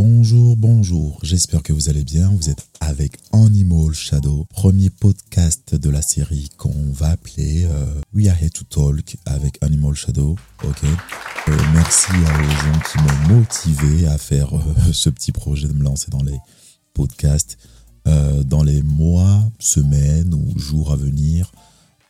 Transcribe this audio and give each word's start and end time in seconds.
Bonjour, 0.00 0.56
bonjour, 0.56 1.18
j'espère 1.24 1.60
que 1.60 1.72
vous 1.72 1.90
allez 1.90 2.04
bien. 2.04 2.30
Vous 2.30 2.48
êtes 2.48 2.68
avec 2.78 3.18
Animal 3.32 3.92
Shadow, 3.92 4.46
premier 4.48 4.90
podcast 4.90 5.74
de 5.74 5.90
la 5.90 6.02
série 6.02 6.50
qu'on 6.56 6.92
va 6.92 7.08
appeler 7.08 7.64
euh, 7.64 7.84
We 8.14 8.28
Are 8.28 8.40
Here 8.40 8.48
to 8.48 8.62
Talk 8.62 9.16
avec 9.26 9.58
Animal 9.60 9.94
Shadow. 9.94 10.36
Ok? 10.62 10.84
Euh, 10.84 11.56
merci 11.74 12.12
aux 12.12 12.48
gens 12.48 12.80
qui 12.88 12.98
m'ont 12.98 13.38
motivé 13.38 14.06
à 14.06 14.18
faire 14.18 14.54
euh, 14.54 14.92
ce 14.92 15.10
petit 15.10 15.32
projet 15.32 15.66
de 15.66 15.72
me 15.72 15.82
lancer 15.82 16.12
dans 16.12 16.22
les 16.22 16.38
podcasts 16.94 17.58
dans 18.46 18.62
les 18.62 18.82
mois, 18.82 19.50
semaines 19.58 20.32
ou 20.32 20.58
jours 20.58 20.92
à 20.92 20.96
venir. 20.96 21.52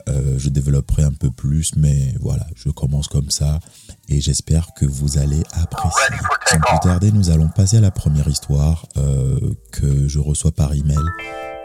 Euh, 0.09 0.39
je 0.39 0.49
développerai 0.49 1.03
un 1.03 1.13
peu 1.13 1.31
plus, 1.31 1.77
mais 1.77 2.15
voilà, 2.21 2.47
je 2.55 2.71
commence 2.71 3.09
comme 3.09 3.31
ça 3.31 3.61
et 4.09 4.21
j'espère 4.21 4.73
que 4.75 4.87
vous 4.87 5.19
allez 5.19 5.43
apprécier. 5.53 6.17
Sans 6.47 6.61
plus 6.61 6.79
tarder, 6.83 7.13
nous 7.13 7.31
allons 7.31 7.49
passer 7.49 7.77
à 7.77 7.81
la 7.81 7.91
première 7.91 8.29
histoire 8.29 8.87
euh, 8.97 9.39
que 9.71 10.09
je 10.09 10.19
reçois 10.19 10.53
par 10.53 10.73
email. 10.73 10.97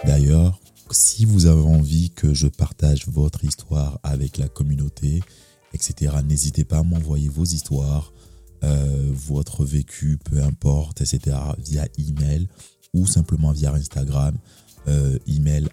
D'ailleurs, 0.05 0.59
si 0.91 1.25
vous 1.25 1.45
avez 1.45 1.61
envie 1.61 2.09
que 2.11 2.33
je 2.33 2.47
partage 2.47 3.07
votre 3.07 3.45
histoire 3.45 3.99
avec 4.03 4.37
la 4.37 4.49
communauté, 4.49 5.23
etc., 5.73 6.15
n'hésitez 6.27 6.65
pas 6.65 6.79
à 6.79 6.83
m'envoyer 6.83 7.29
vos 7.29 7.45
histoires, 7.45 8.11
euh, 8.63 9.09
votre 9.13 9.63
vécu, 9.63 10.19
peu 10.23 10.43
importe, 10.43 11.01
etc., 11.01 11.37
via 11.59 11.87
email 11.97 12.47
ou 12.93 13.07
simplement 13.07 13.51
via 13.51 13.73
Instagram. 13.73 14.35
email 15.27 15.69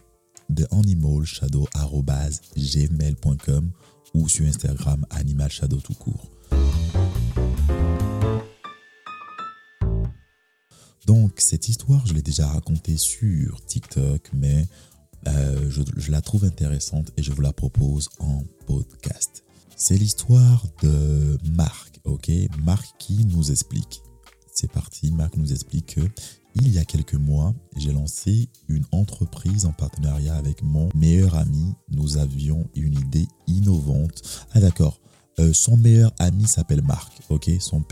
de 0.54 0.66
animalshadow.gmail.com 0.70 3.70
ou 4.14 4.28
sur 4.28 4.46
Instagram 4.46 5.04
animalshadow 5.10 5.78
tout 5.78 5.94
court. 5.94 6.30
Donc 11.06 11.40
cette 11.40 11.68
histoire, 11.68 12.06
je 12.06 12.14
l'ai 12.14 12.22
déjà 12.22 12.46
racontée 12.46 12.96
sur 12.96 13.64
TikTok, 13.64 14.30
mais 14.32 14.68
euh, 15.26 15.70
je, 15.70 15.82
je, 15.96 16.10
la 16.10 16.20
trouve 16.20 16.44
intéressante 16.44 17.10
et 17.16 17.22
je 17.22 17.32
vous 17.32 17.42
la 17.42 17.52
propose 17.52 18.08
en 18.20 18.42
podcast. 18.66 19.44
C'est 19.76 19.96
l'histoire 19.96 20.66
de 20.82 21.38
Marc, 21.52 22.00
ok? 22.04 22.30
Marc 22.62 22.86
qui 22.98 23.24
nous 23.24 23.50
explique. 23.50 24.02
C'est 24.52 24.70
parti, 24.70 25.10
Marc 25.12 25.36
nous 25.36 25.52
explique 25.52 25.94
que 25.96 26.00
il 26.56 26.68
y 26.72 26.78
a 26.78 26.84
quelques 26.84 27.14
mois, 27.14 27.54
j'ai 27.76 27.92
lancé 27.92 28.48
une 28.68 28.84
entreprise 28.90 29.66
en 29.66 29.72
partenariat 29.72 30.34
avec 30.34 30.62
mon 30.62 30.88
meilleur 30.94 31.36
ami. 31.36 31.74
Nous 31.90 32.18
avions 32.18 32.68
une 32.74 32.94
idée 32.94 33.28
innovante. 33.46 34.46
Ah 34.52 34.60
d'accord, 34.60 35.00
euh, 35.38 35.52
son 35.52 35.76
meilleur 35.76 36.12
ami 36.18 36.46
s'appelle 36.46 36.82
Marc, 36.82 37.12
ok? 37.28 37.50
Son, 37.60 37.84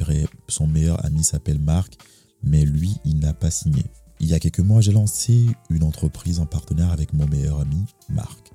son 0.49 0.67
meilleur 0.67 1.05
ami 1.05 1.23
s'appelle 1.23 1.61
Marc, 1.61 1.95
mais 2.43 2.65
lui, 2.65 2.97
il 3.05 3.21
n'a 3.21 3.33
pas 3.33 3.51
signé. 3.51 3.85
Il 4.21 4.27
y 4.27 4.35
a 4.35 4.41
quelques 4.41 4.59
mois, 4.59 4.81
j'ai 4.81 4.93
lancé 4.93 5.47
une 5.71 5.85
entreprise 5.85 6.41
en 6.41 6.47
partenariat 6.47 6.93
avec 6.93 7.13
mon 7.13 7.27
meilleur 7.29 7.61
ami 7.61 7.85
Marc. 8.09 8.53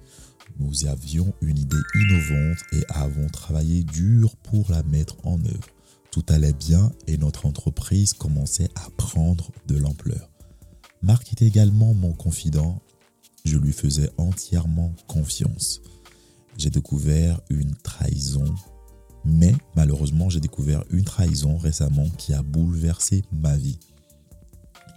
Nous 0.60 0.86
avions 0.86 1.34
une 1.42 1.58
idée 1.58 1.78
innovante 1.96 2.58
et 2.74 2.84
avons 2.90 3.28
travaillé 3.28 3.84
dur 3.84 4.36
pour 4.44 4.70
la 4.70 4.84
mettre 4.84 5.16
en 5.24 5.40
œuvre. 5.40 5.68
Tout 6.14 6.26
allait 6.30 6.54
bien 6.54 6.92
et 7.08 7.18
notre 7.18 7.48
entreprise 7.48 8.14
commençait 8.14 8.70
à 8.76 8.88
prendre 8.98 9.50
de 9.66 9.76
l'ampleur. 9.76 10.30
Marc 11.02 11.34
était 11.34 11.48
également 11.48 11.96
mon 11.96 12.14
confident. 12.14 12.84
Je 13.46 13.58
lui 13.58 13.74
faisais 13.74 14.12
entièrement 14.20 14.94
confiance. 15.08 15.82
J'ai 16.56 16.70
découvert 16.70 17.42
une 17.50 17.74
trahison, 17.78 18.46
mais 19.26 19.56
malheureusement 19.76 20.30
j'ai 20.30 20.40
découvert 20.40 20.84
une 20.92 21.04
trahison 21.04 21.58
récemment 21.58 22.08
qui 22.20 22.36
a 22.36 22.44
bouleversé 22.44 23.24
ma 23.32 23.58
vie. 23.58 23.80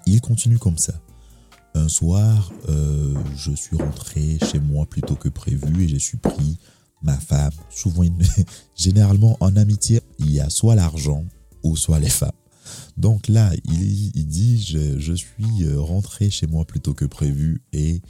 Il 0.04 0.20
continue 0.20 0.58
comme 0.58 0.76
ça. 0.76 1.00
Un 1.72 1.88
soir, 1.88 2.52
euh, 2.68 3.14
je 3.36 3.52
suis 3.52 3.78
rentré 3.78 4.38
chez 4.52 4.60
moi 4.60 4.84
plus 4.84 5.00
tôt 5.00 5.16
que 5.16 5.30
prévu 5.30 5.84
et 5.84 5.88
j'ai 5.88 5.98
suis 5.98 6.18
pris 6.18 6.58
ma 7.02 7.16
femme, 7.18 7.52
souvent, 7.70 8.04
généralement 8.76 9.36
en 9.40 9.56
amitié, 9.56 10.00
il 10.18 10.32
y 10.32 10.40
a 10.40 10.50
soit 10.50 10.74
l'argent 10.74 11.24
ou 11.62 11.76
soit 11.76 12.00
les 12.00 12.10
femmes. 12.10 12.30
Donc 12.96 13.28
là, 13.28 13.52
il, 13.64 14.26
dit, 14.26 14.62
je, 14.62 15.14
suis 15.14 15.64
euh, 15.64 15.80
rentré 15.80 16.30
chez 16.30 16.46
moi 16.46 16.64
plus 16.64 16.80
tôt 16.80 16.94
que 16.94 17.04
prévu 17.04 17.62
et 17.72 18.00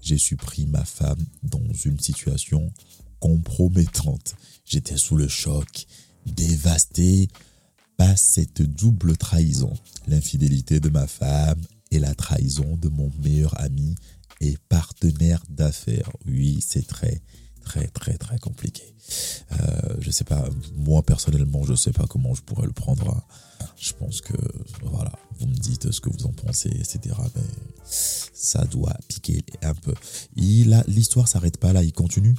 j'ai 0.00 0.18
supprimé 0.18 0.70
ma 0.70 0.84
femme 0.84 1.24
dans 1.42 1.62
une 1.84 1.98
situation 1.98 2.70
compromettante. 3.20 4.34
J'étais 4.64 4.98
sous 4.98 5.16
le 5.16 5.28
choc, 5.28 5.86
dévasté 6.26 7.28
par 7.96 8.18
cette 8.18 8.62
double 8.62 9.16
trahison. 9.16 9.72
L'infidélité 10.06 10.78
de 10.78 10.90
ma 10.90 11.06
femme 11.06 11.60
et 11.90 11.98
la 11.98 12.14
trahison 12.14 12.76
de 12.76 12.88
mon 12.88 13.10
meilleur 13.22 13.58
ami 13.60 13.94
et 14.40 14.56
partenaire 14.68 15.42
d'affaires. 15.48 16.10
Oui, 16.26 16.62
c'est 16.66 16.86
très, 16.86 17.22
très 17.64 17.86
très 17.88 18.16
très 18.16 18.38
compliqué. 18.38 18.94
Euh, 19.52 19.96
je 20.00 20.10
sais 20.10 20.24
pas, 20.24 20.44
moi 20.76 21.02
personnellement, 21.02 21.62
je 21.64 21.74
sais 21.74 21.92
pas 21.92 22.06
comment 22.06 22.34
je 22.34 22.42
pourrais 22.42 22.66
le 22.66 22.72
prendre. 22.72 23.10
Hein. 23.10 23.22
Je 23.76 23.92
pense 23.92 24.20
que 24.20 24.36
voilà, 24.82 25.12
vous 25.38 25.46
me 25.46 25.54
dites 25.54 25.90
ce 25.90 26.00
que 26.00 26.10
vous 26.10 26.26
en 26.26 26.32
pensez, 26.32 26.68
etc. 26.68 27.14
Mais 27.34 27.42
ça 27.84 28.64
doit 28.64 28.96
piquer 29.08 29.42
un 29.62 29.74
peu. 29.74 29.94
L'histoire 30.36 31.28
s'arrête 31.28 31.58
pas 31.58 31.72
là, 31.72 31.82
il 31.82 31.92
continue. 31.92 32.34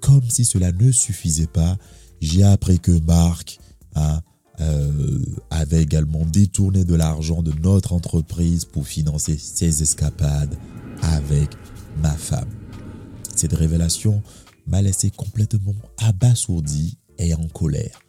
Comme 0.00 0.28
si 0.28 0.44
cela 0.44 0.72
ne 0.72 0.92
suffisait 0.92 1.46
pas, 1.46 1.76
j'ai 2.20 2.44
appris 2.44 2.78
que 2.78 2.92
Marc 2.92 3.58
hein, 3.94 4.20
euh, 4.60 5.24
avait 5.50 5.82
également 5.82 6.24
détourné 6.24 6.84
de 6.84 6.94
l'argent 6.94 7.42
de 7.42 7.52
notre 7.60 7.92
entreprise 7.92 8.64
pour 8.64 8.86
financer 8.86 9.36
ses 9.36 9.82
escapades 9.82 10.56
avec 11.02 11.50
ma 12.02 12.12
femme. 12.12 12.48
Cette 13.34 13.52
révélation 13.52 14.22
m'a 14.66 14.82
laissé 14.82 15.10
complètement 15.10 15.74
abasourdi 15.98 16.98
et 17.18 17.34
en 17.34 17.46
colère, 17.48 18.00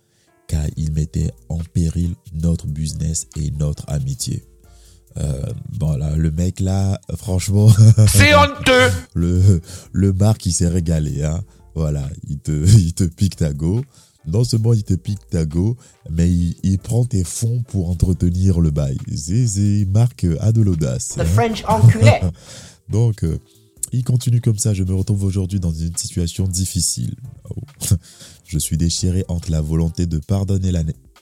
car 0.48 0.66
il 0.76 0.92
mettait 0.92 1.32
en 1.50 1.60
péril 1.60 2.16
notre 2.34 2.68
business 2.68 3.28
et 3.36 3.52
notre 3.52 3.90
amitié. 3.90 4.44
Euh, 5.18 5.42
bon 5.78 5.98
là, 5.98 6.16
le 6.16 6.32
mec 6.32 6.60
là, 6.60 7.00
franchement, 7.16 7.70
c'est 8.08 8.36
honteux. 8.36 8.92
Le 9.14 9.62
le 9.92 10.14
Marc 10.14 10.46
il 10.46 10.52
s'est 10.52 10.68
régalé, 10.68 11.24
hein. 11.24 11.42
Voilà, 11.76 12.08
il 12.28 12.40
te 12.40 12.52
il 12.78 12.94
te 12.94 13.04
pique 13.04 13.38
ta 13.38 13.54
go. 13.54 13.84
Non 14.28 14.44
seulement 14.44 14.74
il 14.74 14.84
te 14.84 14.94
pique 14.94 15.30
ta 15.30 15.46
go, 15.46 15.78
mais 16.10 16.30
il, 16.30 16.78
prend 16.80 17.06
tes 17.06 17.24
fonds 17.24 17.64
pour 17.66 17.90
entretenir 17.90 18.60
le 18.60 18.72
bail. 18.72 18.98
C'est 19.16 19.88
Marc 19.90 20.26
a 20.42 20.52
de 20.52 20.62
l'audace. 20.62 21.16
The 21.18 21.24
French 21.24 21.64
enculé. 21.66 22.20
Donc 22.90 23.24
euh, 23.24 23.40
il 23.92 24.04
continue 24.04 24.42
comme 24.42 24.58
ça, 24.58 24.74
je 24.74 24.84
me 24.84 24.94
retrouve 24.94 25.24
aujourd'hui 25.24 25.60
dans 25.60 25.72
une 25.72 25.96
situation 25.96 26.48
difficile. 26.48 27.16
Oh. 27.50 27.56
Je 28.46 28.58
suis 28.58 28.78
déchiré 28.78 29.26
entre 29.28 29.52
la 29.52 29.60
volonté 29.60 30.06
de 30.06 30.20
pardonner 30.20 30.72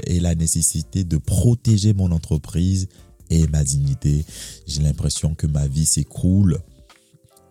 et 0.06 0.20
la 0.20 0.36
nécessité 0.36 1.04
de 1.04 1.18
protéger 1.18 1.94
mon 1.94 2.12
entreprise 2.12 2.88
et 3.32 3.48
ma 3.48 3.64
dignité. 3.64 4.24
J'ai 4.68 4.84
l'impression 4.84 5.34
que 5.34 5.48
ma 5.48 5.68
vie 5.68 5.88
s'écroule 5.88 6.60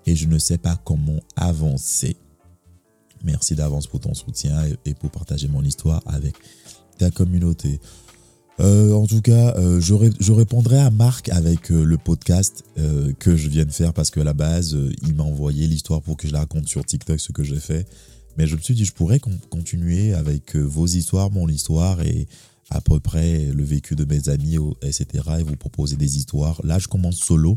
et 0.06 0.14
je 0.14 0.28
ne 0.28 0.38
sais 0.38 0.58
pas 0.58 0.76
comment 0.76 1.18
avancer. 1.34 2.16
Merci 3.24 3.56
d'avance 3.56 3.88
pour 3.88 3.98
ton 4.00 4.14
soutien 4.14 4.62
et 4.84 4.94
pour 4.94 5.10
partager 5.10 5.48
mon 5.48 5.64
histoire 5.64 6.02
avec 6.06 6.36
ta 6.98 7.10
communauté. 7.10 7.80
Euh, 8.60 8.92
en 8.92 9.06
tout 9.06 9.20
cas, 9.20 9.54
euh, 9.56 9.80
je, 9.80 10.32
répondrai 10.32 10.78
à 10.78 10.90
Marc 10.90 11.28
avec 11.30 11.72
euh, 11.72 11.82
le 11.82 11.98
podcast 11.98 12.64
que 13.18 13.36
je 13.36 13.48
viens 13.48 13.64
de 13.64 13.72
faire 13.72 13.92
parce 13.92 14.10
qu'à 14.10 14.24
la 14.24 14.32
base, 14.32 14.76
il 15.02 15.14
m'a 15.14 15.24
envoyé 15.24 15.66
l'histoire 15.66 16.02
pour 16.02 16.16
que 16.16 16.28
je 16.28 16.32
la 16.32 16.40
raconte 16.40 16.68
sur 16.68 16.84
TikTok, 16.84 17.18
ce 17.18 17.32
que 17.32 17.42
j'ai 17.42 17.58
fait. 17.58 17.86
Mais 18.36 18.46
je 18.46 18.56
me 18.56 18.60
suis 18.60 18.74
dit, 18.74 18.84
je 18.84 18.92
pourrais 18.92 19.20
continuer 19.20 20.14
avec 20.14 20.56
vos 20.56 20.86
histoires, 20.86 21.30
mon 21.30 21.48
histoire 21.48 22.00
et 22.02 22.26
à 22.70 22.80
peu 22.80 22.98
près 22.98 23.46
le 23.46 23.62
vécu 23.62 23.94
de 23.94 24.04
mes 24.04 24.28
amis, 24.28 24.56
etc. 24.82 25.06
et 25.38 25.42
vous 25.42 25.56
proposer 25.56 25.96
des 25.96 26.16
histoires. 26.16 26.60
Là, 26.64 26.78
je 26.78 26.88
commence 26.88 27.16
solo. 27.16 27.56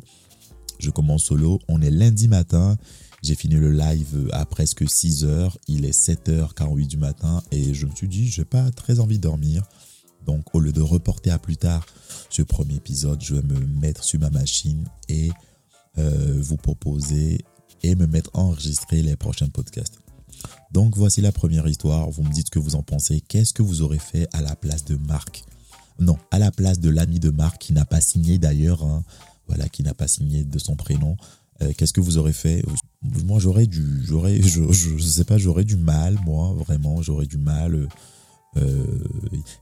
Je 0.79 0.91
commence 0.91 1.23
solo. 1.23 1.59
On 1.67 1.81
est 1.81 1.89
lundi 1.89 2.27
matin. 2.27 2.77
J'ai 3.23 3.33
fini 3.35 3.55
le 3.55 3.71
live 3.71 4.29
à 4.31 4.45
presque 4.45 4.87
6 4.87 5.25
heures. 5.25 5.57
Il 5.67 5.85
est 5.85 5.97
7h48 5.97 6.87
du 6.87 6.97
matin 6.97 7.41
et 7.51 7.73
je 7.73 7.87
me 7.87 7.95
suis 7.95 8.07
dit, 8.07 8.27
j'ai 8.27 8.45
pas 8.45 8.69
très 8.71 8.99
envie 8.99 9.17
de 9.17 9.23
dormir. 9.23 9.63
Donc 10.25 10.53
au 10.53 10.59
lieu 10.59 10.71
de 10.71 10.81
reporter 10.81 11.31
à 11.31 11.39
plus 11.39 11.57
tard 11.57 11.85
ce 12.29 12.41
premier 12.41 12.75
épisode, 12.75 13.21
je 13.21 13.35
vais 13.35 13.41
me 13.41 13.59
mettre 13.79 14.03
sur 14.03 14.19
ma 14.19 14.29
machine 14.29 14.85
et 15.09 15.31
euh, 15.97 16.37
vous 16.41 16.57
proposer 16.57 17.39
et 17.83 17.95
me 17.95 18.07
mettre 18.07 18.29
à 18.33 18.39
enregistrer 18.39 19.01
les 19.01 19.15
prochains 19.15 19.49
podcasts. 19.49 19.99
Donc 20.71 20.95
voici 20.97 21.21
la 21.21 21.31
première 21.31 21.67
histoire. 21.67 22.09
Vous 22.09 22.23
me 22.23 22.31
dites 22.31 22.47
ce 22.47 22.51
que 22.51 22.59
vous 22.59 22.75
en 22.75 22.83
pensez. 22.83 23.21
Qu'est-ce 23.21 23.53
que 23.53 23.63
vous 23.63 23.81
aurez 23.81 23.99
fait 23.99 24.27
à 24.33 24.41
la 24.41 24.55
place 24.55 24.85
de 24.85 24.95
Marc? 24.95 25.43
Non, 25.99 26.17
à 26.31 26.39
la 26.39 26.51
place 26.51 26.79
de 26.79 26.89
l'ami 26.89 27.19
de 27.19 27.29
Marc 27.29 27.59
qui 27.59 27.73
n'a 27.73 27.85
pas 27.85 28.01
signé 28.01 28.37
d'ailleurs. 28.37 28.83
Hein. 28.83 29.03
voilà, 29.47 29.69
qui 29.69 29.81
n'a 29.83 29.93
pas 29.93 30.07
signé 30.07 30.43
de 30.43 30.59
son 30.59 30.75
prénom. 30.75 31.15
Euh, 31.61 31.73
qu'est-ce 31.75 31.93
que 31.93 32.01
vous 32.01 32.17
aurez 32.17 32.33
fait? 32.33 32.63
Moi, 33.01 33.39
j'aurais 33.39 33.65
du, 33.65 34.05
j'aurais, 34.05 34.41
je, 34.41 34.71
je, 34.71 34.97
sais 34.99 35.23
pas, 35.23 35.37
j'aurais 35.37 35.63
du 35.63 35.75
mal, 35.75 36.19
moi, 36.23 36.53
vraiment, 36.53 37.01
j'aurais 37.01 37.25
du 37.25 37.37
mal. 37.37 37.73
Euh, 37.73 37.87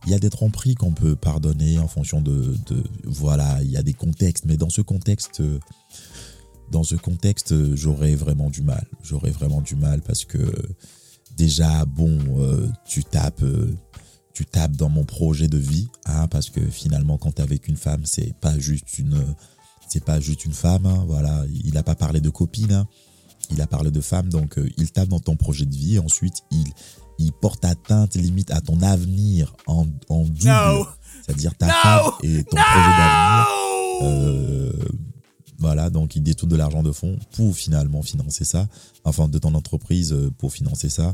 Il 0.06 0.12
y 0.12 0.14
a 0.14 0.20
des 0.20 0.30
tromperies 0.30 0.76
qu'on 0.76 0.92
peut 0.92 1.16
pardonner 1.16 1.80
en 1.80 1.88
fonction 1.88 2.22
de, 2.22 2.56
voilà, 3.04 3.62
il 3.62 3.72
y 3.72 3.78
a 3.78 3.84
des 3.84 3.94
contextes, 3.94 4.46
mais 4.46 4.58
dans 4.58 4.70
ce 4.70 4.82
contexte, 4.82 5.42
euh, 5.42 5.60
dans 6.72 6.84
ce 6.84 6.96
contexte, 6.96 7.52
euh, 7.52 7.76
j'aurais 7.76 8.16
vraiment 8.16 8.50
du 8.50 8.62
mal. 8.62 8.86
J'aurais 9.04 9.32
vraiment 9.32 9.62
du 9.62 9.76
mal 9.76 10.02
parce 10.02 10.26
que 10.26 10.52
déjà, 11.36 11.86
bon, 11.86 12.18
euh, 12.40 12.68
tu 12.86 13.04
tapes, 13.04 13.44
euh, 13.44 13.76
tu 14.34 14.46
tapes 14.46 14.76
dans 14.76 14.90
mon 14.90 15.04
projet 15.04 15.48
de 15.48 15.58
vie, 15.58 15.88
hein, 16.06 16.28
parce 16.28 16.50
que 16.50 16.62
finalement, 16.62 17.18
quand 17.18 17.34
t'es 17.34 17.44
avec 17.44 17.68
une 17.68 17.78
femme, 17.78 18.06
c'est 18.06 18.34
pas 18.40 18.58
juste 18.58 18.98
une, 18.98 19.24
c'est 19.88 20.04
pas 20.04 20.20
juste 20.20 20.46
une 20.46 20.54
femme, 20.54 20.86
hein, 20.86 21.04
voilà. 21.08 21.46
Il 21.64 21.78
a 21.78 21.84
pas 21.84 21.96
parlé 21.96 22.22
de 22.22 22.30
copine, 22.30 22.72
hein. 22.72 22.88
il 23.52 23.62
a 23.62 23.68
parlé 23.68 23.92
de 23.92 24.02
femme, 24.02 24.30
donc 24.30 24.58
euh, 24.58 24.70
il 24.78 24.92
tape 24.92 25.10
dans 25.10 25.20
ton 25.20 25.36
projet 25.36 25.66
de 25.66 25.76
vie. 25.76 26.00
Ensuite, 26.00 26.44
il, 26.52 26.66
il 27.20 27.32
porte 27.32 27.64
atteinte 27.66 28.16
limite 28.16 28.52
à 28.52 28.62
ton 28.62 28.82
avenir 28.82 29.56
en, 29.68 29.86
en 30.10 30.24
double, 30.24 30.44
No. 30.46 30.86
c'est-à-dire 31.26 31.56
ta 31.56 31.68
No. 31.68 31.72
femme 31.82 32.12
et 32.24 32.44
ton 32.44 32.58
projet 32.58 32.98
d'avenir. 32.98 33.48
Euh, 34.02 34.72
voilà, 35.58 35.90
donc 35.90 36.16
il 36.18 36.22
détourne 36.24 36.52
de 36.52 36.58
l'argent 36.58 36.84
de 36.84 36.92
fonds 36.92 37.18
pour 37.32 37.56
finalement 37.56 38.02
financer 38.02 38.44
ça, 38.44 38.68
enfin 39.06 39.28
de 39.30 39.38
ton 39.38 39.54
entreprise 39.56 40.12
euh, 40.12 40.30
pour 40.38 40.52
financer 40.52 40.90
ça. 40.90 41.14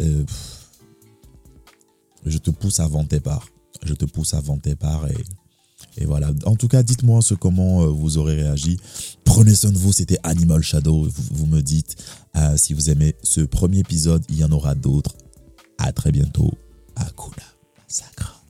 Euh, 0.00 0.24
je 2.26 2.38
te 2.38 2.50
pousse 2.50 2.80
à 2.80 2.86
vendre 2.86 3.08
tes 3.08 3.20
parts. 3.20 3.48
Je 3.84 3.94
te 3.94 4.04
pousse 4.04 4.34
à 4.34 4.40
vendre 4.40 4.62
tes 4.62 4.76
parts 4.76 5.08
et, 5.08 6.02
et 6.02 6.04
voilà. 6.04 6.30
En 6.44 6.54
tout 6.54 6.68
cas, 6.68 6.82
dites-moi 6.82 7.20
ce 7.22 7.34
comment 7.34 7.84
vous 7.86 8.18
aurez 8.18 8.36
réagi. 8.42 8.76
Prenez 9.24 9.54
soin 9.54 9.72
de 9.72 9.78
vous, 9.78 9.92
c'était 9.92 10.18
Animal 10.22 10.62
Shadow. 10.62 11.04
Vous, 11.04 11.22
vous 11.32 11.46
me 11.46 11.62
dites 11.62 11.96
euh, 12.36 12.56
si 12.56 12.74
vous 12.74 12.90
aimez 12.90 13.16
ce 13.24 13.40
premier 13.40 13.78
épisode, 13.80 14.22
il 14.28 14.36
y 14.36 14.44
en 14.44 14.52
aura 14.52 14.74
d'autres. 14.74 15.14
À 15.78 15.92
très 15.92 16.12
bientôt. 16.12 16.50
Akuna 16.96 17.36
Massacre. 17.78 18.42